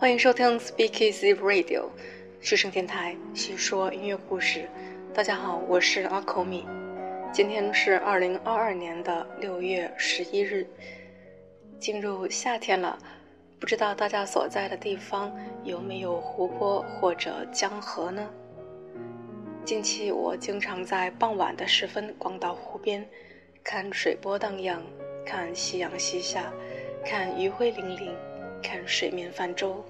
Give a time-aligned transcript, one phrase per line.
[0.00, 1.86] 欢迎收听 Speak Easy Radio，
[2.40, 4.68] 之声电台，细说音乐故事。
[5.12, 6.64] 大家好，我是阿口米。
[7.32, 10.64] 今天是二零二二年的六月十一日，
[11.80, 12.96] 进入夏天了。
[13.58, 18.30] 不知道大家所在的地方有没有湖泊或者江河呢？
[19.64, 23.04] 近期我经常在傍晚的时分逛到湖边，
[23.64, 24.80] 看水波荡漾，
[25.26, 26.52] 看夕阳西下，
[27.04, 28.12] 看余晖粼粼。
[28.62, 29.84] 看水面泛舟，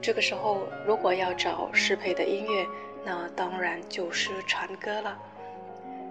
[0.00, 2.66] 这个时候如果要找适配的音乐，
[3.04, 5.18] 那当然就是船歌了。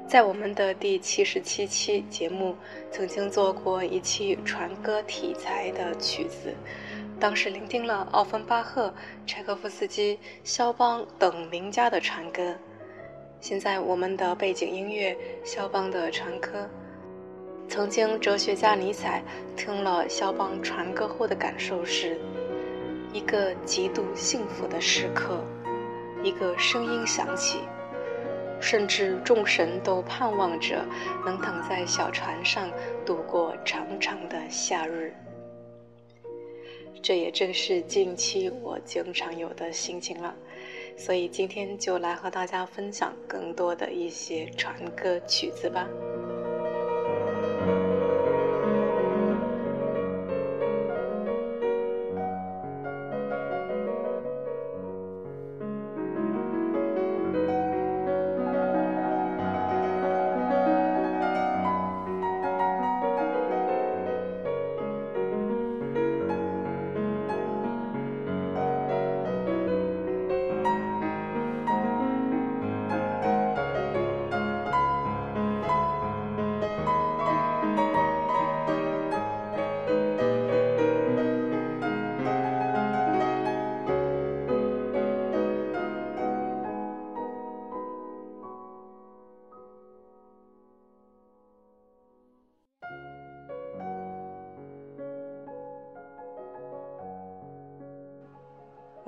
[0.07, 2.55] 在我们的第七十七期节目，
[2.91, 6.53] 曾经做过一期船歌题材的曲子，
[7.19, 8.91] 当时聆听了奥芬巴赫、
[9.27, 12.55] 柴可夫斯基、肖邦等名家的船歌。
[13.39, 16.67] 现在我们的背景音乐，肖邦的船歌。
[17.69, 19.23] 曾经，哲学家尼采
[19.55, 22.19] 听了肖邦传歌后的感受是：
[23.13, 25.43] 一个极度幸福的时刻，
[26.23, 27.59] 一个声音响起，
[28.59, 30.83] 甚至众神都盼望着
[31.23, 32.71] 能躺在小船上
[33.05, 35.13] 度过长长的夏日。
[37.03, 40.33] 这也正是近期我经常有的心情了，
[40.97, 45.87] 所以今天就来和大家分享更多的一些传歌曲子吧。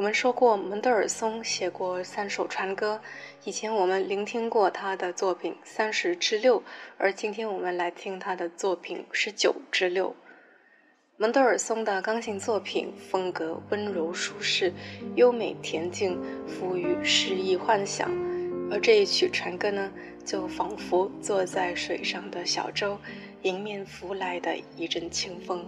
[0.02, 3.00] 我们说过，门德尔松写过三首船歌。
[3.44, 6.64] 以前我们聆听过他的作品三十之六，
[6.98, 10.16] 而今天我们来听他的作品十九之六。
[11.18, 14.74] 门德尔松的钢琴作品风格温柔舒适、
[15.18, 18.10] 优美恬静，富于诗意幻想。
[18.72, 19.92] 而这一曲船歌呢，
[20.26, 22.98] 就仿佛坐在水上的小舟，
[23.44, 25.64] 迎面拂来的一阵清风。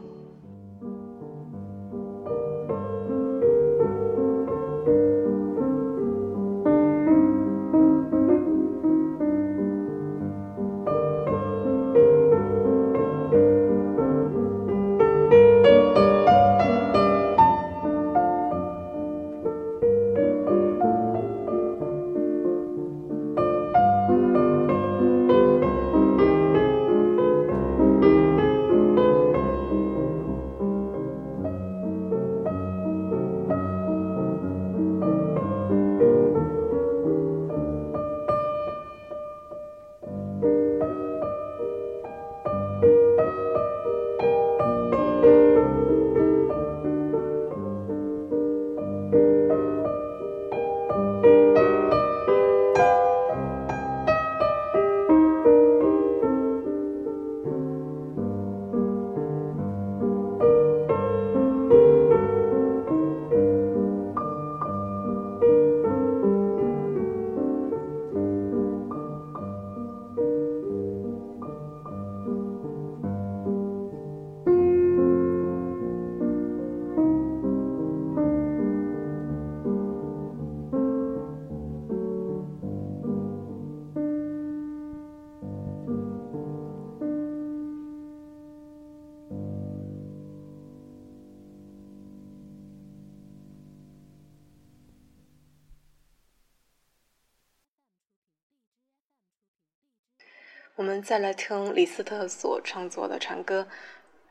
[101.03, 103.67] 再来听李斯特所创作的船歌，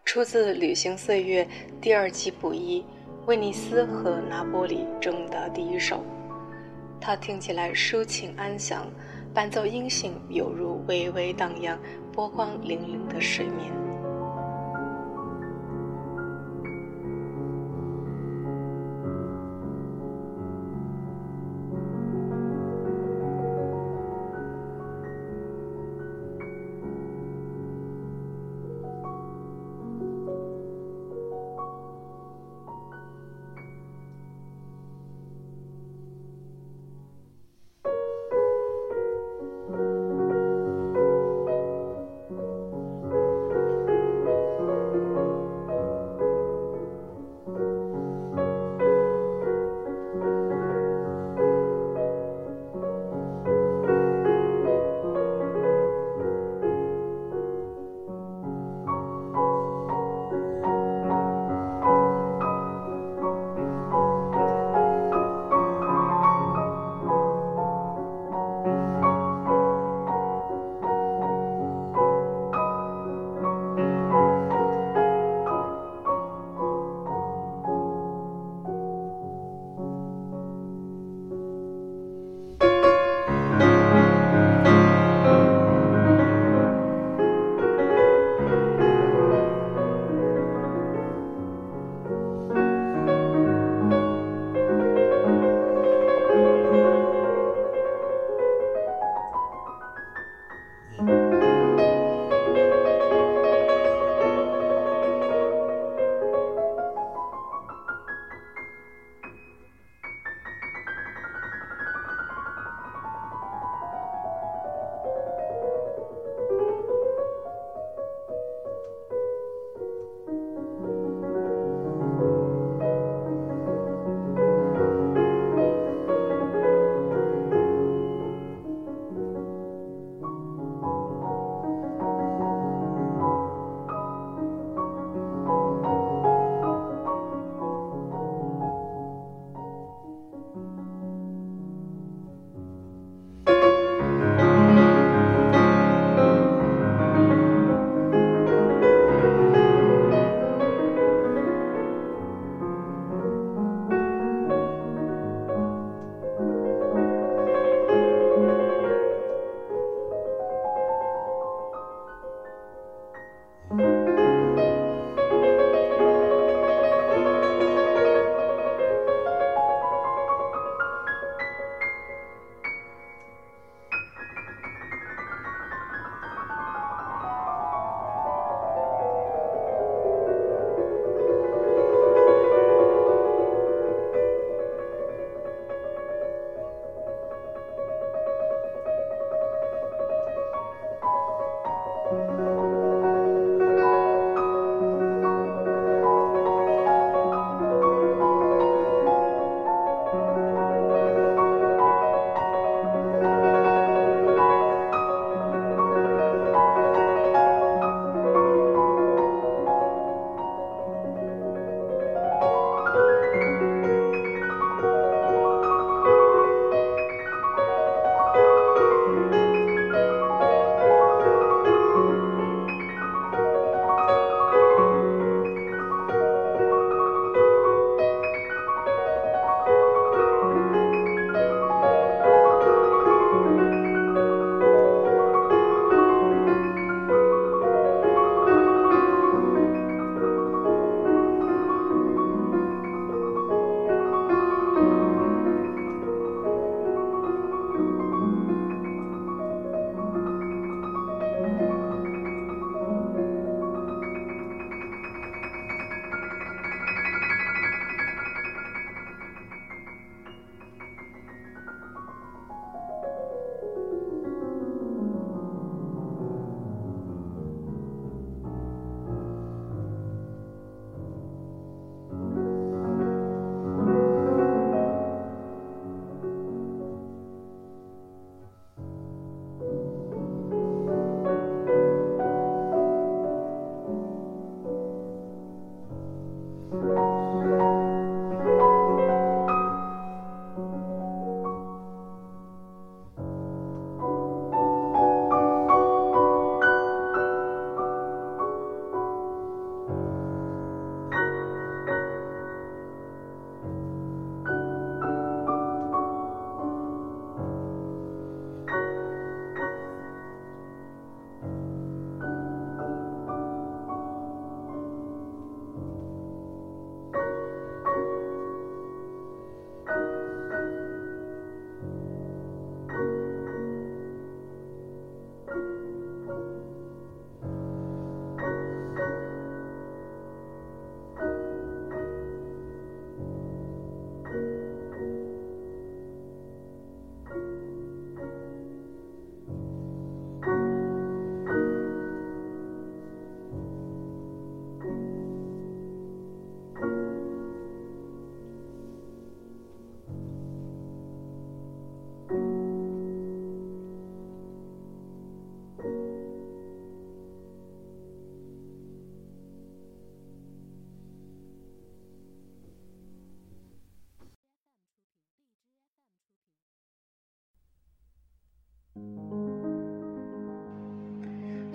[0.06, 1.44] 出自《旅行岁月》
[1.82, 2.82] 第二季补一，
[3.26, 6.02] 威尼斯和拿波里中的第一首。
[6.98, 8.90] 它听起来抒情安详，
[9.34, 11.78] 伴奏音性犹如微微荡漾、
[12.10, 13.81] 波光粼粼的水面。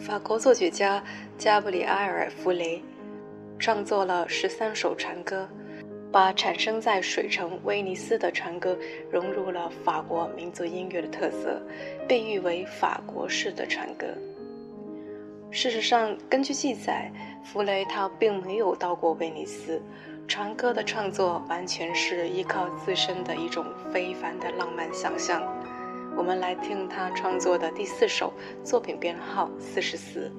[0.08, 1.04] 法国作曲家
[1.38, 2.82] 加布里埃尔·弗雷
[3.60, 5.46] 创作了十三首船歌，
[6.10, 8.78] 把产生在水城威尼斯的船歌
[9.12, 11.62] 融入了法国民族音乐的特色，
[12.08, 14.08] 被誉为法国式的船歌。
[15.52, 17.12] 事实上，根据记载，
[17.44, 19.82] 弗雷他并没有到过威尼斯。
[20.26, 25.42] 船歌的创作完全是依靠自身的一种非凡的浪漫想象。
[26.18, 28.34] 我们来听他创作的第四首
[28.64, 30.32] 作品编号四十四。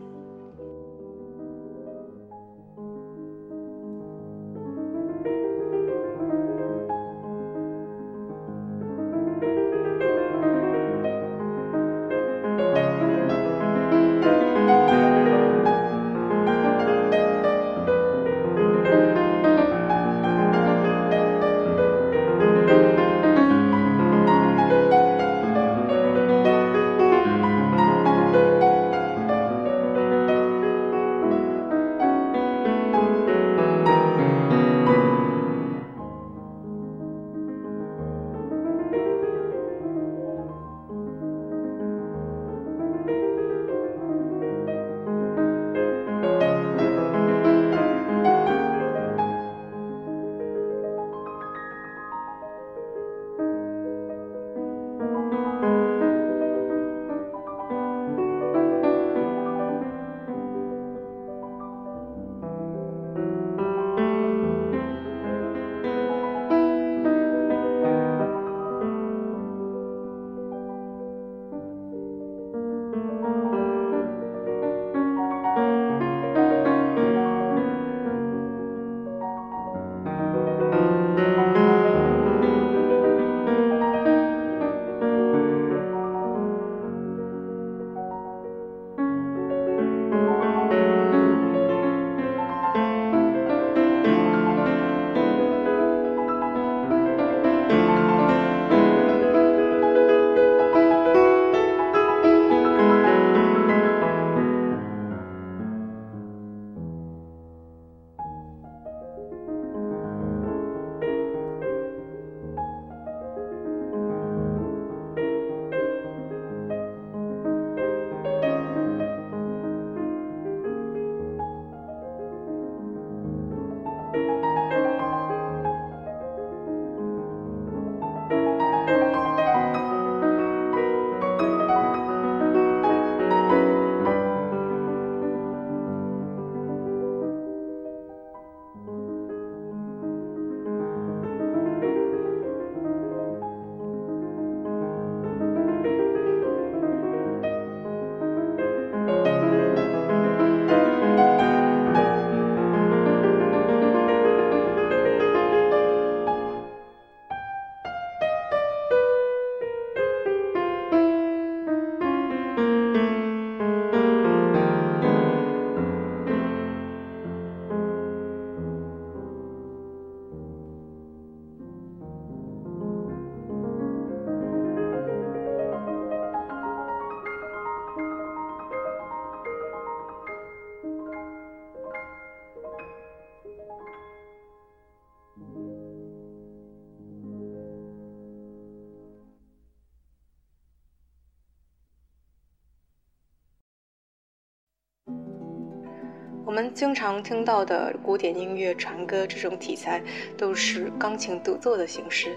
[196.58, 200.02] 我们经常听到的古典音乐传歌这种题材，
[200.36, 202.36] 都是钢琴独奏的形式。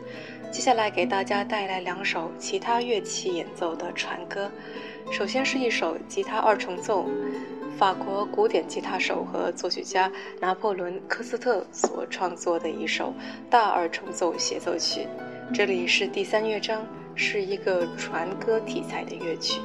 [0.52, 4.52] 接下来给大家带来两首其他乐器演奏的传歌。
[5.12, 7.10] 首先是一首吉他二重奏，
[7.80, 13.12] 法国古典吉他手和作曲家拿破仑·科斯特所创作的一首
[13.50, 15.08] 大二重奏协奏曲。
[15.52, 16.86] 这里是第三乐章，
[17.16, 19.60] 是一个传歌题材的乐曲。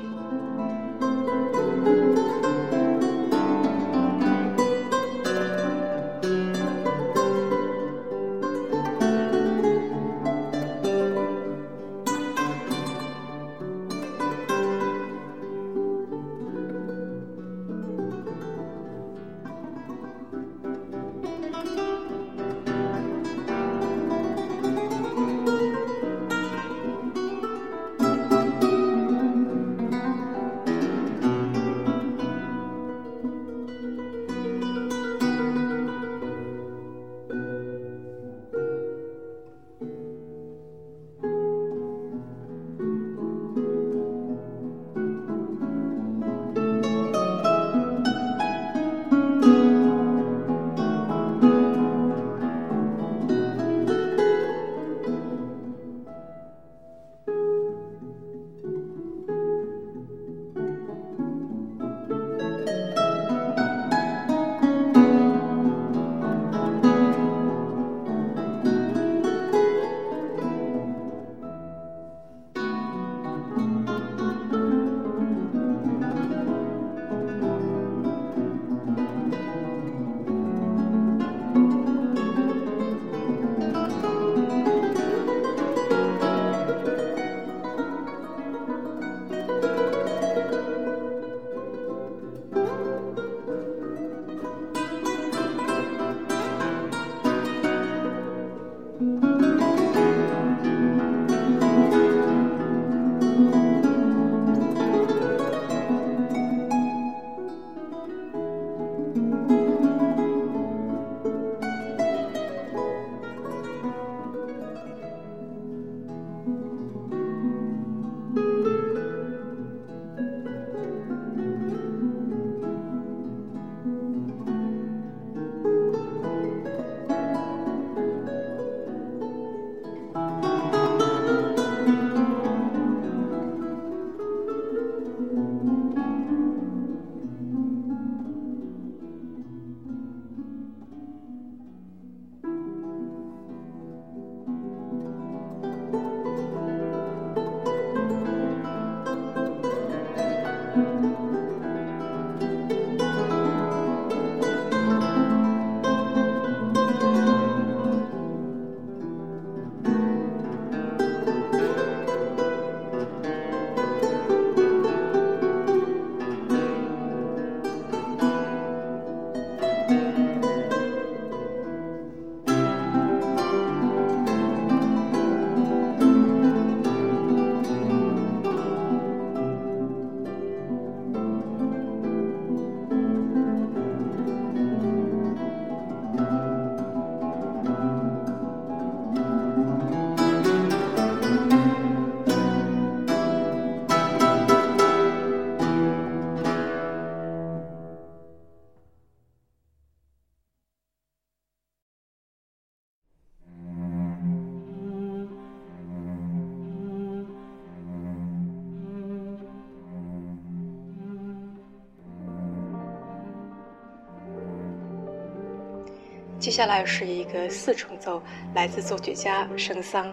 [216.57, 218.23] 接下来是一个四重奏，
[218.55, 220.11] 来自作曲家圣桑。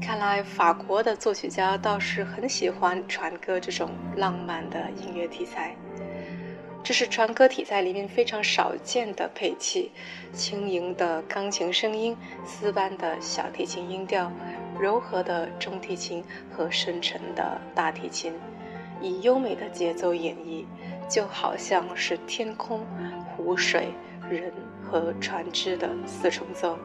[0.00, 5.76] 看来法国的作曲家倒是很喜欢传歌这种浪漫的音乐题材。
[6.82, 9.92] 这是传歌题材里面非常少见的配器：
[10.32, 14.32] 轻盈的钢琴声音、丝般的小提琴音调、
[14.80, 18.34] 柔和的中提琴和深沉的大提琴，
[19.00, 20.64] 以优美的节奏演绎，
[21.08, 22.84] 就好像是天空、
[23.36, 23.92] 湖水、
[24.28, 24.52] 人
[24.92, 26.78] 和船只的四重奏。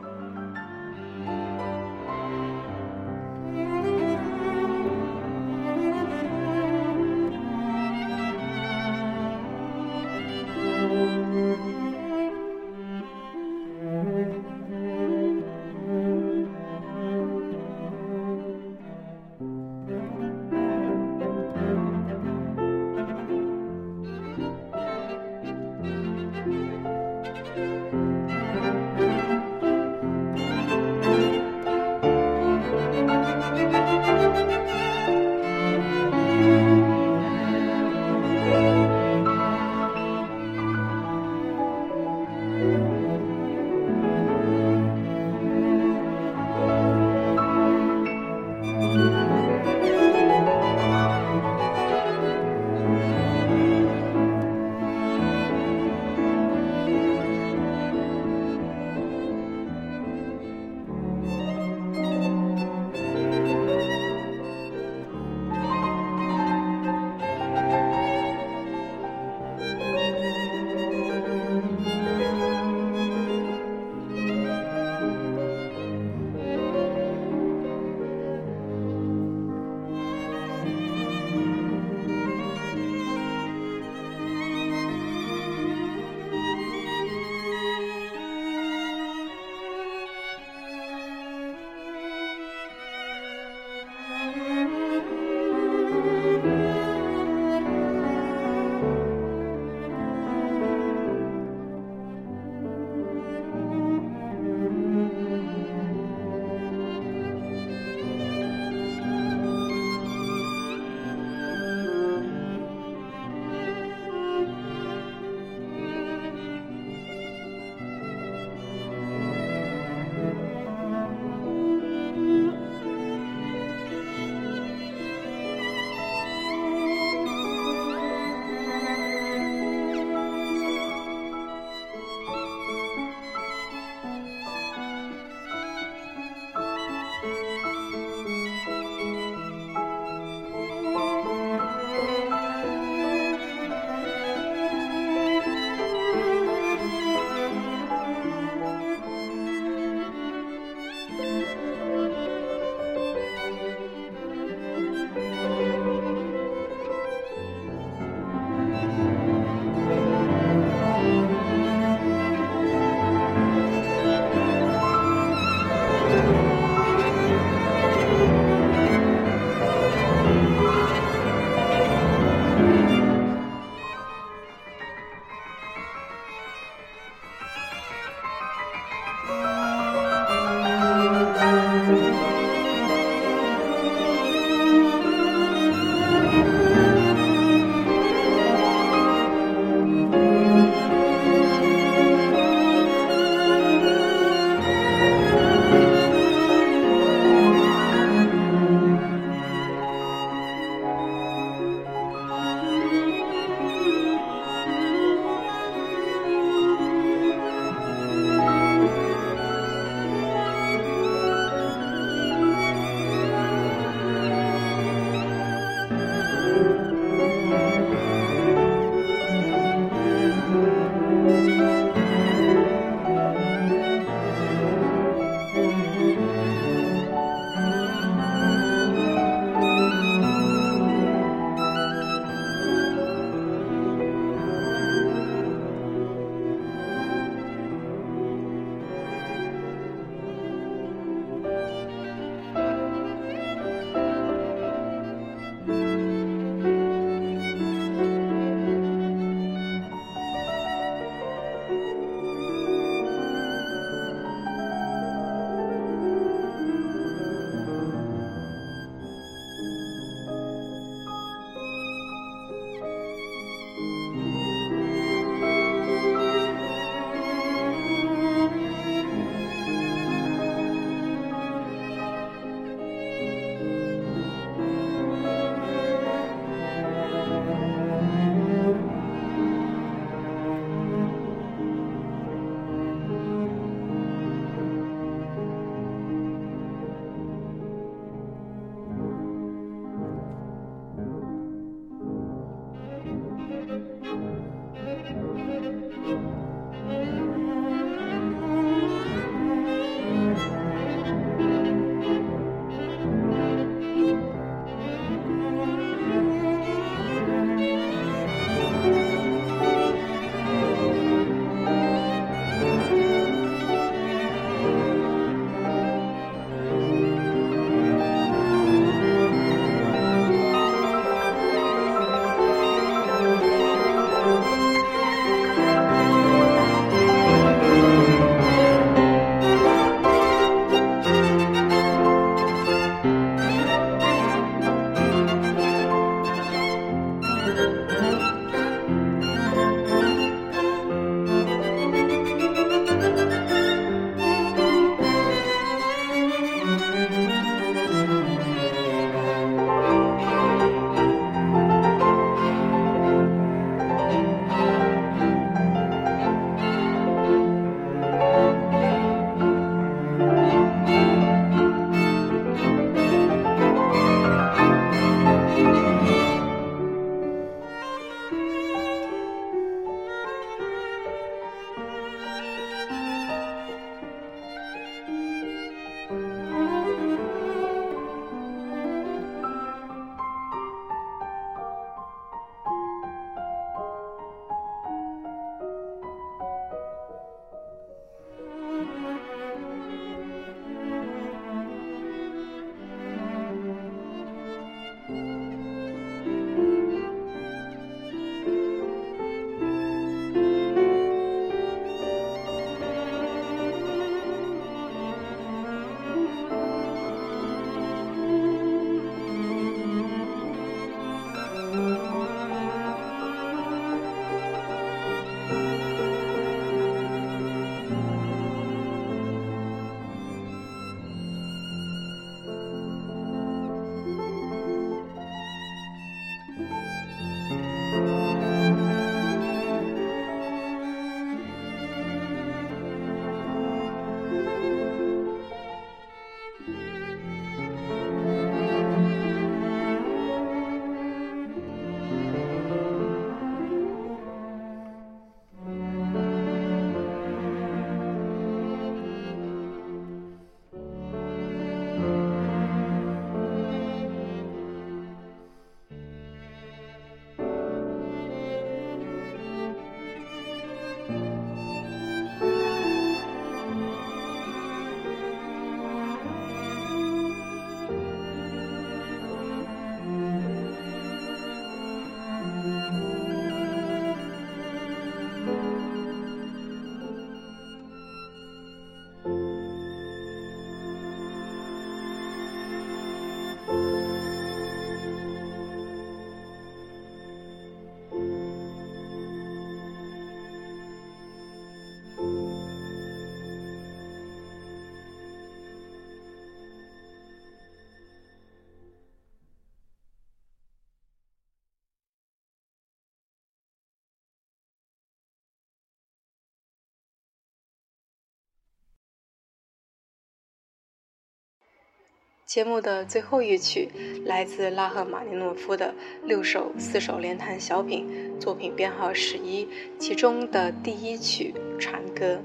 [512.48, 513.90] 节目的最后一曲
[514.26, 518.08] 来自拉赫玛尼诺夫的六首四手联弹小品，
[518.40, 519.68] 作品编号十一，
[520.00, 522.36] 其中的第一曲《船歌》。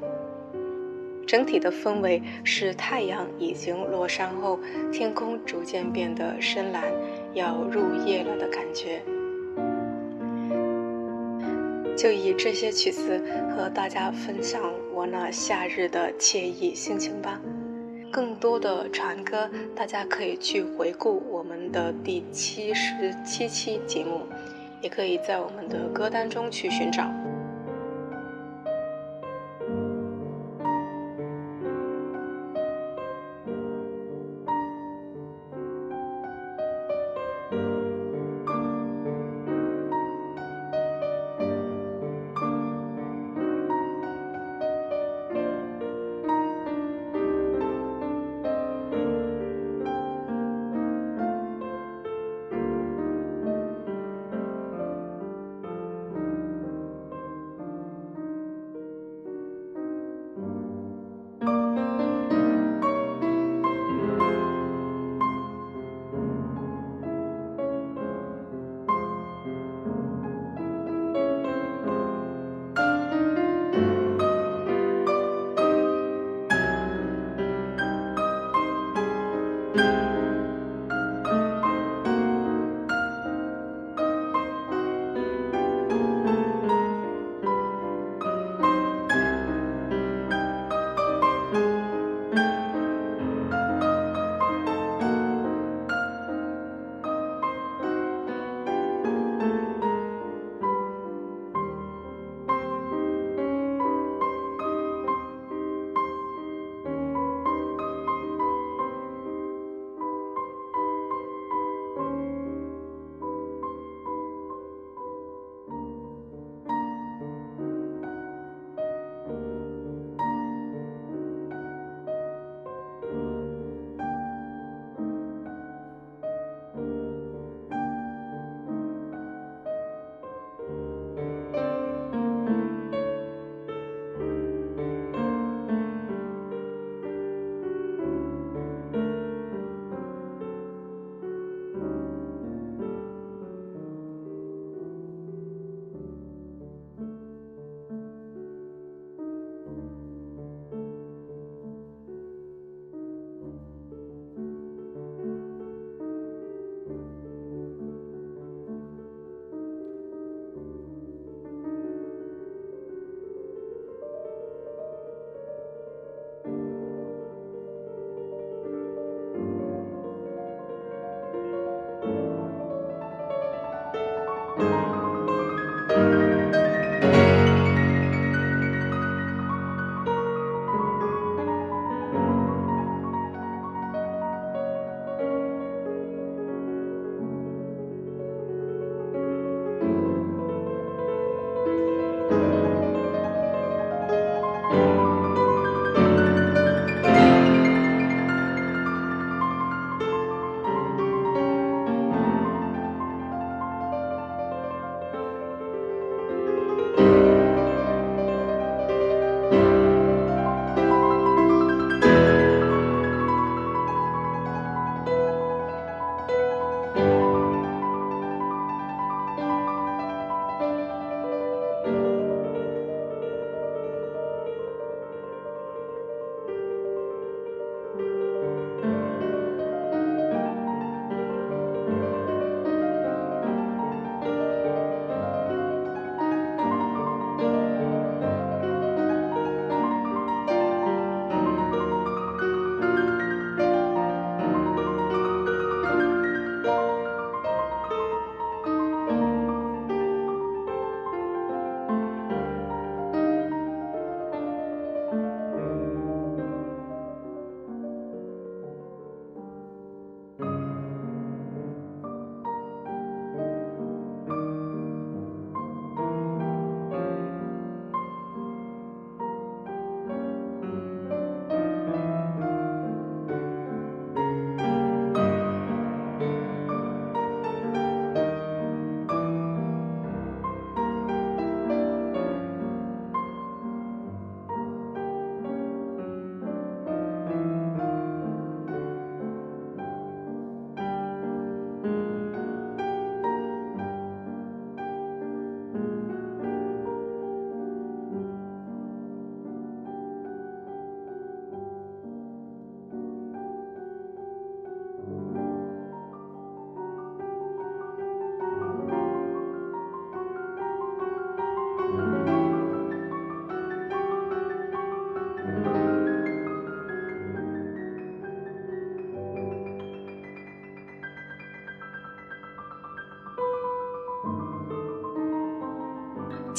[1.25, 4.59] 整体的氛围是太阳已经落山后，
[4.93, 6.83] 天空逐渐变得深蓝，
[7.35, 9.01] 要入夜了的感觉。
[11.97, 13.23] 就以这些曲子
[13.55, 14.61] 和大家分享
[14.93, 17.41] 我那夏日的惬意心情吧。
[18.13, 24.21] 更多的船歌，大家可以去回顾我们的第七十七期节目，
[24.83, 27.11] 也可以在我们的歌单中去寻找。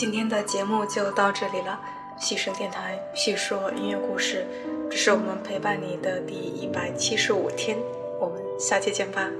[0.03, 1.79] 今天的节目就到这里了。
[2.17, 4.45] 细声电台细说音乐故事，
[4.91, 7.77] 这是我们陪伴你的第一百七十五天，
[8.19, 9.31] 我们下期见吧。